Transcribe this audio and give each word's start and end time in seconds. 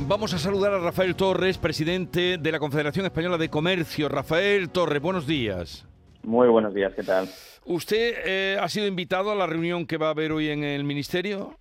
Vamos 0.00 0.34
a 0.34 0.38
saludar 0.38 0.74
a 0.74 0.78
Rafael 0.78 1.14
Torres, 1.14 1.56
presidente 1.56 2.36
de 2.36 2.52
la 2.52 2.58
Confederación 2.58 3.06
Española 3.06 3.38
de 3.38 3.48
Comercio. 3.48 4.08
Rafael 4.08 4.68
Torres, 4.68 5.00
buenos 5.00 5.26
días. 5.26 5.86
Muy 6.22 6.48
buenos 6.48 6.74
días, 6.74 6.92
¿qué 6.94 7.02
tal? 7.04 7.28
¿Usted 7.64 8.14
eh, 8.24 8.58
ha 8.60 8.68
sido 8.68 8.86
invitado 8.86 9.30
a 9.30 9.34
la 9.34 9.46
reunión 9.46 9.86
que 9.86 9.96
va 9.96 10.08
a 10.08 10.10
haber 10.10 10.32
hoy 10.32 10.50
en 10.50 10.64
el 10.64 10.84
Ministerio 10.84 11.56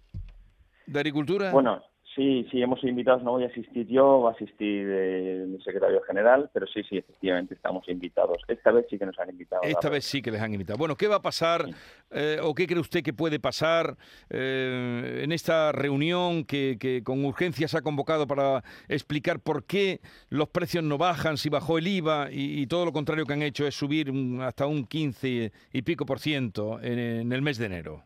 de 0.88 1.00
Agricultura? 1.00 1.52
Bueno, 1.52 1.82
Sí, 2.16 2.46
sí, 2.52 2.62
hemos 2.62 2.80
sido 2.80 2.92
invitados, 2.92 3.24
no 3.24 3.32
voy 3.32 3.44
a 3.44 3.48
asistir 3.48 3.88
yo, 3.88 4.22
va 4.22 4.32
a 4.32 4.34
asistir 4.34 4.88
eh, 4.88 5.44
el 5.44 5.64
secretario 5.64 6.00
general, 6.04 6.48
pero 6.54 6.68
sí, 6.68 6.84
sí, 6.84 6.98
efectivamente 6.98 7.56
estamos 7.56 7.88
invitados. 7.90 8.38
Esta 8.48 8.72
vez 8.72 8.86
sí 8.88 9.00
que 9.00 9.06
nos 9.08 9.18
han 9.18 9.32
invitado. 9.32 9.64
Esta 9.64 9.90
vez 9.90 10.06
sí 10.06 10.22
que 10.22 10.30
les 10.30 10.40
han 10.40 10.54
invitado. 10.54 10.78
Bueno, 10.78 10.96
¿qué 10.96 11.08
va 11.08 11.16
a 11.16 11.22
pasar 11.24 11.66
eh, 12.12 12.38
o 12.44 12.54
qué 12.54 12.68
cree 12.68 12.80
usted 12.80 13.02
que 13.02 13.14
puede 13.14 13.40
pasar 13.40 13.98
eh, 14.30 15.22
en 15.24 15.32
esta 15.32 15.72
reunión 15.72 16.44
que, 16.44 16.78
que, 16.80 17.02
con 17.04 17.26
urgencia 17.26 17.68
se 17.68 17.80
ha 17.80 17.82
convocado 17.82 18.28
para 18.28 18.64
explicar 18.90 19.40
por 19.40 19.64
qué 19.66 20.00
los 20.30 20.50
precios 20.50 20.84
no 20.84 21.00
bajan, 21.00 21.38
si 21.38 21.50
bajó 21.50 21.80
el 21.80 21.88
IVA 21.88 22.28
y, 22.32 22.68
todo 22.68 22.86
lo 22.86 22.94
contrario 22.94 23.26
que 23.26 23.34
han 23.34 23.42
hecho 23.42 23.66
es 23.66 23.76
subir 23.76 24.12
hasta 24.42 24.68
un 24.68 24.86
15 24.86 25.52
y 25.74 25.82
pico 25.82 26.06
por 26.06 26.20
ciento 26.20 26.80
en 26.82 27.32
el 27.32 27.42
mes 27.42 27.58
de 27.58 27.66
enero? 27.66 28.04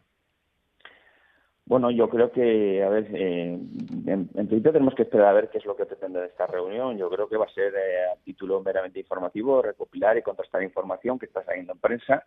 Bueno, 1.67 1.91
yo 1.91 2.09
creo 2.09 2.31
que, 2.31 2.81
a 2.81 2.87
ver, 2.87 3.07
eh, 3.13 3.59
en, 4.07 4.27
principio 4.27 4.71
tenemos 4.71 4.95
que 4.95 5.03
esperar 5.03 5.27
a 5.27 5.33
ver 5.33 5.49
qué 5.49 5.57
es 5.57 5.65
lo 5.65 5.75
que 5.75 5.85
pretende 5.85 6.21
de 6.21 6.27
esta 6.27 6.47
reunión. 6.47 6.97
Yo 6.97 7.09
creo 7.09 7.27
que 7.27 7.35
va 7.35 7.45
a 7.45 7.53
ser 7.53 7.73
eh, 7.75 8.05
a 8.13 8.15
título 8.23 8.61
meramente 8.61 8.99
informativo, 8.99 9.61
recopilar 9.61 10.17
y 10.17 10.21
contrastar 10.21 10.63
información 10.63 11.19
que 11.19 11.25
está 11.25 11.43
saliendo 11.43 11.73
en 11.73 11.79
prensa, 11.79 12.23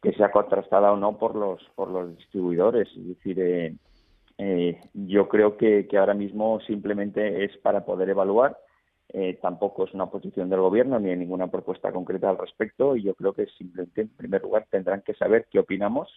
que 0.00 0.12
sea 0.12 0.30
contrastada 0.30 0.92
o 0.92 0.96
no 0.96 1.18
por 1.18 1.34
los 1.34 1.62
por 1.74 1.90
los 1.90 2.16
distribuidores. 2.16 2.88
Es 2.96 3.08
decir, 3.08 3.40
eh, 3.40 3.74
eh 4.38 4.80
yo 4.94 5.28
creo 5.28 5.56
que, 5.56 5.86
ahora 5.98 6.14
mismo 6.14 6.60
simplemente 6.60 7.44
es 7.44 7.56
para 7.58 7.84
poder 7.84 8.08
evaluar. 8.10 8.56
tampoco 9.42 9.84
es 9.84 9.94
una 9.94 10.06
posición 10.06 10.48
del 10.48 10.60
gobierno 10.60 11.00
ni 11.00 11.10
hay 11.10 11.16
ninguna 11.16 11.48
propuesta 11.48 11.90
concreta 11.90 12.30
al 12.30 12.38
respecto 12.38 12.94
y 12.94 13.02
yo 13.02 13.14
creo 13.14 13.32
que 13.32 13.46
simplemente, 13.58 14.02
en 14.02 14.16
primer 14.16 14.42
lugar, 14.42 14.66
tendrán 14.70 15.02
que 15.02 15.14
saber 15.14 15.46
qué 15.50 15.58
opinamos 15.58 16.08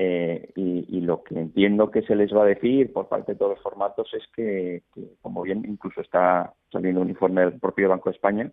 eh, 0.00 0.52
y, 0.54 1.00
lo 1.00 1.24
que 1.24 1.34
entiendo 1.34 1.90
que 1.90 2.02
se 2.02 2.14
les 2.14 2.32
va 2.32 2.44
a 2.44 2.46
decir 2.46 2.92
por 2.92 3.08
parte 3.08 3.32
de 3.32 3.38
todos 3.38 3.56
los 3.56 3.62
formatos 3.64 4.08
es 4.14 4.22
que, 4.32 4.82
como 5.22 5.42
bien 5.42 5.64
incluso 5.66 6.00
está 6.00 6.54
saliendo 6.70 7.00
un 7.00 7.08
informe 7.08 7.40
del 7.40 7.58
propio 7.58 7.88
Banco 7.88 8.08
de 8.08 8.14
España, 8.14 8.48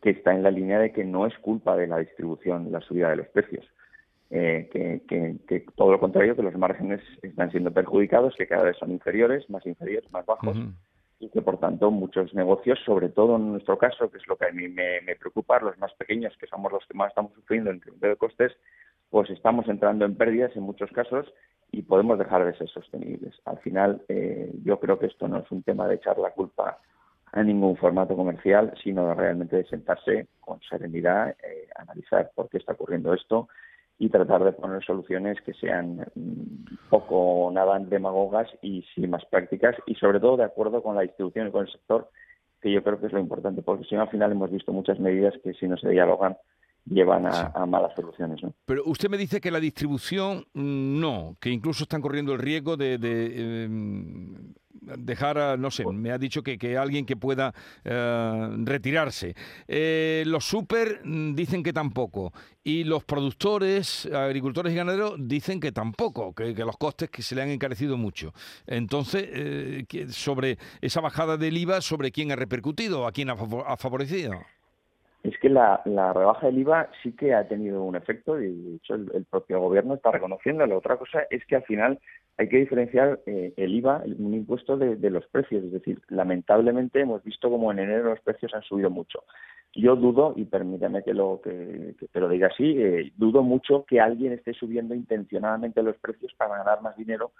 que 0.00 0.10
está 0.10 0.34
en 0.34 0.44
la 0.44 0.52
línea 0.52 0.78
de 0.78 0.92
que 0.92 1.02
no 1.02 1.26
es 1.26 1.36
culpa 1.38 1.76
de 1.76 1.88
la 1.88 1.98
distribución 1.98 2.70
la 2.70 2.80
subida 2.80 3.10
de 3.10 3.16
los 3.16 3.28
precios. 3.28 3.66
Eh, 4.30 4.68
que, 4.72 5.66
todo 5.74 5.90
lo 5.90 5.98
contrario, 5.98 6.36
que 6.36 6.42
los 6.42 6.54
márgenes 6.54 7.00
están 7.22 7.50
siendo 7.50 7.72
perjudicados, 7.72 8.36
que 8.36 8.46
cada 8.46 8.62
vez 8.62 8.76
son 8.76 8.92
inferiores, 8.92 9.50
más 9.50 9.66
inferiores, 9.66 10.08
más 10.12 10.26
bajos, 10.26 10.56
y 11.18 11.28
que 11.28 11.42
por 11.42 11.58
tanto 11.58 11.90
muchos 11.90 12.32
negocios, 12.34 12.78
sobre 12.86 13.08
todo 13.08 13.34
en 13.34 13.50
nuestro 13.50 13.78
caso, 13.78 14.08
que 14.12 14.18
es 14.18 14.26
lo 14.28 14.36
que 14.36 14.46
a 14.46 14.52
mí 14.52 14.68
me, 14.68 15.00
me 15.00 15.16
preocupa, 15.16 15.58
los 15.58 15.76
más 15.78 15.92
pequeños, 15.94 16.36
que 16.38 16.46
somos 16.46 16.70
los 16.70 16.86
que 16.86 16.94
más 16.94 17.08
estamos 17.08 17.32
sufriendo 17.32 17.70
en 17.70 17.82
el 17.84 17.98
de 17.98 18.14
costes, 18.14 18.52
pues 19.10 19.30
estamos 19.30 19.68
entrando 19.68 20.04
en 20.04 20.16
pérdidas 20.16 20.54
en 20.56 20.62
muchos 20.62 20.90
casos 20.90 21.26
y 21.72 21.82
podemos 21.82 22.18
dejar 22.18 22.44
de 22.44 22.56
ser 22.56 22.68
sostenibles. 22.68 23.34
Al 23.44 23.58
final, 23.58 24.02
eh, 24.08 24.52
yo 24.64 24.78
creo 24.78 24.98
que 24.98 25.06
esto 25.06 25.28
no 25.28 25.38
es 25.38 25.50
un 25.50 25.62
tema 25.62 25.88
de 25.88 25.96
echar 25.96 26.18
la 26.18 26.30
culpa 26.30 26.78
a 27.32 27.42
ningún 27.42 27.76
formato 27.76 28.16
comercial, 28.16 28.72
sino 28.82 29.14
realmente 29.14 29.56
de 29.56 29.66
sentarse 29.66 30.28
con 30.40 30.60
serenidad, 30.62 31.30
eh, 31.30 31.68
analizar 31.76 32.30
por 32.34 32.48
qué 32.48 32.58
está 32.58 32.72
ocurriendo 32.72 33.12
esto 33.12 33.48
y 33.98 34.08
tratar 34.10 34.44
de 34.44 34.52
poner 34.52 34.84
soluciones 34.84 35.40
que 35.42 35.54
sean 35.54 36.06
mm, 36.14 36.88
poco 36.90 37.50
nada 37.52 37.78
demagogas 37.78 38.48
y 38.62 38.84
sí 38.94 39.06
más 39.06 39.24
prácticas 39.26 39.74
y 39.86 39.94
sobre 39.94 40.20
todo 40.20 40.36
de 40.36 40.44
acuerdo 40.44 40.82
con 40.82 40.96
la 40.96 41.02
distribución 41.02 41.48
y 41.48 41.50
con 41.50 41.66
el 41.66 41.72
sector, 41.72 42.10
que 42.60 42.72
yo 42.72 42.82
creo 42.82 43.00
que 43.00 43.06
es 43.06 43.12
lo 43.12 43.20
importante, 43.20 43.62
porque 43.62 43.84
si 43.84 43.94
no 43.94 44.02
al 44.02 44.10
final 44.10 44.32
hemos 44.32 44.50
visto 44.50 44.72
muchas 44.72 44.98
medidas 44.98 45.34
que 45.42 45.54
si 45.54 45.66
no 45.66 45.76
se 45.76 45.90
dialogan 45.90 46.36
llevan 46.88 47.26
a, 47.26 47.66
malas 47.66 47.92
soluciones. 47.94 48.42
¿no? 48.42 48.52
Pero 48.64 48.82
usted 48.86 49.10
me 49.10 49.18
dice 49.18 49.40
que 49.40 49.50
la 49.50 49.60
distribución 49.60 50.46
mm, 50.54 51.00
no, 51.00 51.36
que 51.40 51.50
incluso 51.50 51.84
están 51.84 52.00
corriendo 52.00 52.32
el 52.32 52.38
riesgo 52.38 52.76
de, 52.76 52.94
em, 53.64 54.54
dejar, 54.80 55.38
a, 55.38 55.56
no 55.56 55.70
sé, 55.70 55.84
me 55.84 56.12
ha 56.12 56.18
dicho 56.18 56.42
que, 56.42 56.58
que 56.58 56.78
alguien 56.78 57.04
que 57.04 57.16
pueda 57.16 57.52
eh, 57.84 58.48
retirarse. 58.64 59.34
Eh, 59.66 60.22
los 60.26 60.44
super 60.44 61.00
mm, 61.04 61.34
dicen 61.34 61.62
que 61.62 61.72
tampoco. 61.72 62.32
Y 62.62 62.84
los 62.84 63.04
productores, 63.04 64.06
agricultores 64.06 64.72
y 64.72 64.76
ganaderos 64.76 65.14
dicen 65.18 65.60
que 65.60 65.72
tampoco, 65.72 66.34
que, 66.34 66.52
los 66.54 66.76
costes 66.76 67.10
que 67.10 67.22
se 67.22 67.34
le 67.34 67.42
han 67.42 67.50
encarecido 67.50 67.96
mucho. 67.96 68.32
Entonces, 68.66 69.24
eh, 69.28 70.06
sobre 70.10 70.58
esa 70.80 71.00
bajada 71.00 71.36
del 71.36 71.56
IVA, 71.56 71.80
¿sobre 71.80 72.10
quién 72.10 72.32
ha 72.32 72.36
repercutido? 72.36 73.06
¿A 73.06 73.12
quién 73.12 73.30
ha 73.30 73.76
favorecido? 73.76 74.32
Es 75.28 75.38
que 75.40 75.48
la, 75.48 75.82
rebaja 75.84 76.46
del 76.46 76.58
IVA 76.58 76.88
sí 77.02 77.12
que 77.12 77.34
ha 77.34 77.48
tenido 77.48 77.82
un 77.82 77.96
efecto 77.96 78.40
y 78.40 78.54
de 78.54 78.76
hecho 78.76 78.94
el, 78.94 79.26
propio 79.28 79.60
gobierno 79.60 79.94
está 79.94 80.12
reconociendo. 80.12 80.64
La 80.66 80.76
otra 80.76 80.96
cosa 80.96 81.22
es 81.30 81.44
que 81.46 81.56
al 81.56 81.64
final 81.64 81.98
hay 82.38 82.48
que 82.48 82.58
diferenciar 82.58 83.20
eh, 83.26 83.52
el 83.56 83.74
IVA, 83.74 84.02
un 84.18 84.34
impuesto 84.34 84.76
de, 84.76 85.10
los 85.10 85.26
precios. 85.26 85.64
Es 85.64 85.72
decir, 85.72 86.00
lamentablemente 86.08 87.00
hemos 87.00 87.24
visto 87.24 87.50
como 87.50 87.72
en 87.72 87.80
enero 87.80 88.10
los 88.10 88.20
precios 88.20 88.54
han 88.54 88.62
subido 88.62 88.88
mucho. 88.88 89.24
Yo 89.74 89.96
dudo, 89.96 90.32
y 90.36 90.44
permítame 90.44 91.02
que 91.02 91.12
lo, 91.12 91.40
que, 91.42 91.94
te 92.10 92.20
lo 92.20 92.28
diga 92.28 92.46
así, 92.46 92.80
eh, 92.80 93.12
dudo 93.16 93.42
mucho 93.42 93.84
que 93.84 94.00
alguien 94.00 94.32
esté 94.32 94.54
subiendo 94.54 94.94
intencionadamente 94.94 95.82
los 95.82 95.96
precios 95.98 96.32
para 96.36 96.58
ganar 96.58 96.82
más 96.82 96.96
dinero 96.96 97.32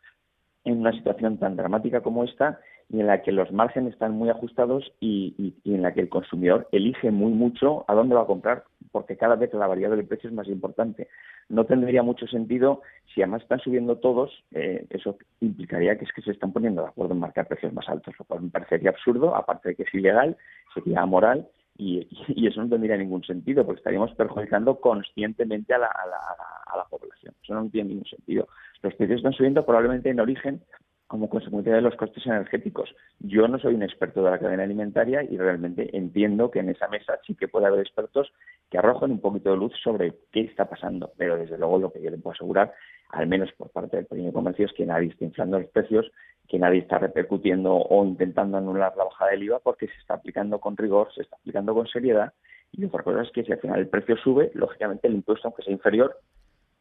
en 0.64 0.80
una 0.80 0.92
situación 0.92 1.38
tan 1.38 1.56
dramática 1.56 2.00
como 2.00 2.24
esta 2.24 2.58
y 2.88 3.00
en 3.00 3.06
la 3.08 3.22
que 3.22 3.32
los 3.32 3.50
márgenes 3.52 3.94
están 3.94 4.12
muy 4.12 4.30
ajustados 4.30 4.92
y, 5.00 5.54
en 5.64 5.82
la 5.82 5.92
que 5.92 6.00
el 6.00 6.08
consumidor 6.08 6.68
elige 6.70 7.10
muy 7.10 7.32
mucho 7.32 7.84
a 7.88 7.94
dónde 7.94 8.14
va 8.14 8.22
a 8.22 8.26
comprar, 8.26 8.64
porque 8.92 9.16
cada 9.16 9.34
vez 9.34 9.52
la 9.54 9.66
variable 9.66 9.96
del 9.96 10.06
precio 10.06 10.28
es 10.28 10.34
más 10.34 10.46
importante. 10.46 11.08
No 11.48 11.64
tendría 11.64 12.02
mucho 12.02 12.26
sentido, 12.26 12.82
si 13.12 13.22
además 13.22 13.42
están 13.42 13.58
subiendo 13.60 13.98
todos, 13.98 14.30
eh, 14.52 14.86
eso 14.90 15.16
implicaría 15.40 15.98
que 15.98 16.04
es 16.04 16.12
que 16.12 16.22
se 16.22 16.30
están 16.30 16.52
poniendo 16.52 16.82
de 16.82 16.88
acuerdo 16.88 17.14
en 17.14 17.20
marcar 17.20 17.48
precios 17.48 17.72
más 17.72 17.88
altos, 17.88 18.14
lo 18.18 18.24
cual 18.24 18.42
me 18.42 18.50
parecería 18.50 18.90
absurdo, 18.90 19.34
aparte 19.34 19.70
de 19.70 19.74
que 19.74 19.82
es 19.82 19.94
ilegal, 19.94 20.36
sería 20.72 21.00
amoral 21.00 21.48
y, 21.76 22.06
eso 22.46 22.62
no 22.62 22.68
tendría 22.68 22.96
ningún 22.96 23.24
sentido, 23.24 23.64
porque 23.66 23.80
estaríamos 23.80 24.14
perjudicando 24.14 24.80
conscientemente 24.80 25.74
a 25.74 25.78
la, 25.78 25.86
a 25.86 26.06
la, 26.06 26.18
a 26.66 26.76
la 26.76 26.84
población. 26.84 27.34
Eso 27.42 27.54
no 27.54 27.68
tiene 27.68 27.90
ningún 27.90 28.06
sentido. 28.06 28.46
Los 28.82 28.94
precios 28.94 29.18
están 29.18 29.32
subiendo 29.32 29.66
probablemente 29.66 30.08
en 30.10 30.20
origen 30.20 30.62
como 31.06 31.28
consecuencia 31.28 31.74
de 31.74 31.80
los 31.80 31.94
costes 31.94 32.26
energéticos. 32.26 32.94
Yo 33.20 33.46
no 33.46 33.58
soy 33.58 33.74
un 33.74 33.82
experto 33.82 34.22
de 34.22 34.30
la 34.30 34.38
cadena 34.38 34.64
alimentaria 34.64 35.22
y 35.22 35.36
realmente 35.36 35.96
entiendo 35.96 36.50
que 36.50 36.60
en 36.60 36.70
esa 36.70 36.88
mesa 36.88 37.18
sí 37.26 37.34
que 37.34 37.48
puede 37.48 37.66
haber 37.66 37.80
expertos 37.80 38.32
que 38.70 38.78
arrojen 38.78 39.12
un 39.12 39.20
poquito 39.20 39.50
de 39.50 39.56
luz 39.56 39.72
sobre 39.82 40.14
qué 40.32 40.40
está 40.40 40.68
pasando, 40.68 41.12
pero 41.16 41.36
desde 41.36 41.58
luego 41.58 41.78
lo 41.78 41.92
que 41.92 42.02
yo 42.02 42.10
le 42.10 42.18
puedo 42.18 42.34
asegurar, 42.34 42.72
al 43.10 43.26
menos 43.28 43.52
por 43.52 43.70
parte 43.70 43.96
del 43.96 44.06
pequeño 44.06 44.32
comercio, 44.32 44.66
es 44.66 44.72
que 44.72 44.86
nadie 44.86 45.08
está 45.08 45.24
inflando 45.24 45.60
los 45.60 45.70
precios, 45.70 46.10
que 46.48 46.58
nadie 46.58 46.80
está 46.80 46.98
repercutiendo 46.98 47.74
o 47.74 48.04
intentando 48.04 48.58
anular 48.58 48.96
la 48.96 49.04
bajada 49.04 49.30
del 49.30 49.44
IVA 49.44 49.60
porque 49.60 49.86
se 49.86 49.98
está 50.00 50.14
aplicando 50.14 50.58
con 50.58 50.76
rigor, 50.76 51.12
se 51.14 51.22
está 51.22 51.36
aplicando 51.36 51.74
con 51.74 51.86
seriedad 51.86 52.32
y 52.72 52.84
otra 52.84 53.02
cosa 53.02 53.22
es 53.22 53.30
que 53.30 53.44
si 53.44 53.52
al 53.52 53.60
final 53.60 53.80
el 53.80 53.88
precio 53.88 54.16
sube, 54.16 54.50
lógicamente 54.54 55.08
el 55.08 55.14
impuesto, 55.14 55.48
aunque 55.48 55.62
sea 55.62 55.72
inferior, 55.72 56.18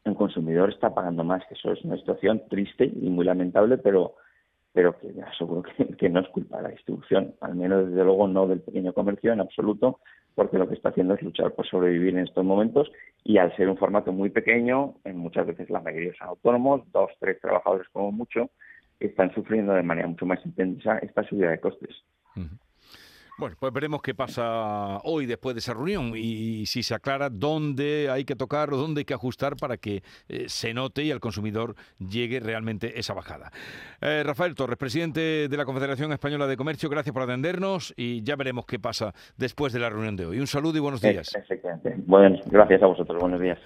el 0.06 0.16
consumidor 0.16 0.70
está 0.70 0.94
pagando 0.94 1.24
más, 1.24 1.44
que 1.46 1.54
eso 1.54 1.72
es 1.72 1.82
una 1.84 1.96
situación 1.96 2.42
triste 2.48 2.84
y 2.84 3.08
muy 3.08 3.24
lamentable, 3.24 3.78
pero 3.78 4.14
pero 4.76 4.94
que 4.98 5.08
aseguro 5.22 5.62
que, 5.98 6.08
no 6.10 6.20
es 6.20 6.28
culpa 6.28 6.58
de 6.58 6.64
la 6.64 6.68
distribución, 6.68 7.34
al 7.40 7.54
menos 7.54 7.88
desde 7.88 8.04
luego 8.04 8.28
no 8.28 8.46
del 8.46 8.60
pequeño 8.60 8.92
comercio 8.92 9.32
en 9.32 9.40
absoluto, 9.40 10.00
porque 10.34 10.58
lo 10.58 10.68
que 10.68 10.74
está 10.74 10.90
haciendo 10.90 11.14
es 11.14 11.22
luchar 11.22 11.52
por 11.52 11.66
sobrevivir 11.66 12.10
en 12.10 12.26
estos 12.26 12.44
momentos 12.44 12.92
y 13.24 13.38
al 13.38 13.56
ser 13.56 13.70
un 13.70 13.78
formato 13.78 14.12
muy 14.12 14.28
pequeño, 14.28 14.96
en 15.04 15.16
muchas 15.16 15.46
veces 15.46 15.70
la 15.70 15.80
mayoría 15.80 16.12
son 16.18 16.28
autónomos, 16.28 16.82
dos, 16.92 17.10
tres 17.18 17.40
trabajadores 17.40 17.88
como 17.88 18.12
mucho, 18.12 18.50
están 19.00 19.32
sufriendo 19.32 19.72
de 19.72 19.82
manera 19.82 20.08
mucho 20.08 20.26
más 20.26 20.44
intensa 20.44 20.98
esta 20.98 21.22
subida 21.22 21.52
de 21.52 21.60
costes. 21.60 21.96
Bueno, 23.38 23.54
pues 23.60 23.70
veremos 23.70 24.00
qué 24.00 24.14
pasa 24.14 24.98
hoy 25.04 25.26
después 25.26 25.54
de 25.54 25.58
esa 25.58 25.74
reunión 25.74 26.12
y, 26.16 26.64
si 26.64 26.82
se 26.82 26.94
aclara 26.94 27.28
dónde 27.28 28.08
hay 28.10 28.24
que 28.24 28.34
tocar 28.34 28.72
o 28.72 28.78
dónde 28.78 29.00
hay 29.00 29.04
que 29.04 29.12
ajustar 29.12 29.56
para 29.56 29.76
que 29.76 30.02
eh, 30.28 30.44
se 30.48 30.72
note 30.72 31.02
y 31.02 31.10
al 31.10 31.20
consumidor 31.20 31.74
llegue 31.98 32.40
realmente 32.40 32.98
esa 32.98 33.12
bajada. 33.12 33.50
Eh, 34.00 34.22
Rafael 34.24 34.54
Torres, 34.54 34.78
presidente 34.78 35.48
de 35.48 35.56
la 35.56 35.66
Confederación 35.66 36.12
Española 36.12 36.46
de 36.46 36.56
Comercio, 36.56 36.88
gracias 36.88 37.12
por 37.12 37.22
atendernos 37.22 37.92
y 37.94 38.22
ya 38.22 38.36
veremos 38.36 38.64
qué 38.64 38.78
pasa 38.78 39.12
después 39.36 39.74
de 39.74 39.80
la 39.80 39.90
reunión 39.90 40.16
de 40.16 40.24
hoy. 40.24 40.40
Un 40.40 40.46
saludo 40.46 40.78
y 40.78 40.80
buenos 40.80 41.02
días. 41.02 41.30
Bueno, 42.06 42.38
gracias 42.46 42.82
a 42.82 42.86
vosotros. 42.86 43.20
Buenos 43.20 43.40
días. 43.40 43.58